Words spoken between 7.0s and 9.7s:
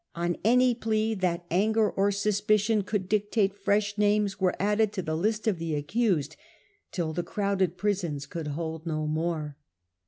the crowded prisons could hold no more.